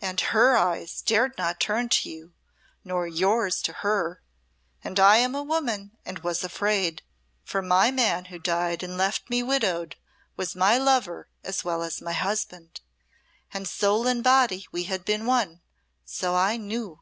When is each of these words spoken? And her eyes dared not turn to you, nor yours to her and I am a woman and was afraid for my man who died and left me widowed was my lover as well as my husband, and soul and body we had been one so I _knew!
And 0.00 0.18
her 0.18 0.56
eyes 0.56 1.02
dared 1.02 1.36
not 1.36 1.60
turn 1.60 1.90
to 1.90 2.08
you, 2.08 2.32
nor 2.84 3.06
yours 3.06 3.60
to 3.60 3.74
her 3.84 4.22
and 4.82 4.98
I 4.98 5.18
am 5.18 5.34
a 5.34 5.42
woman 5.42 5.90
and 6.06 6.20
was 6.20 6.42
afraid 6.42 7.02
for 7.44 7.60
my 7.60 7.90
man 7.90 8.24
who 8.32 8.38
died 8.38 8.82
and 8.82 8.96
left 8.96 9.28
me 9.28 9.42
widowed 9.42 9.96
was 10.38 10.56
my 10.56 10.78
lover 10.78 11.28
as 11.44 11.64
well 11.64 11.82
as 11.82 12.00
my 12.00 12.14
husband, 12.14 12.80
and 13.52 13.68
soul 13.68 14.06
and 14.06 14.24
body 14.24 14.66
we 14.72 14.84
had 14.84 15.04
been 15.04 15.26
one 15.26 15.60
so 16.06 16.34
I 16.34 16.56
_knew! 16.56 17.00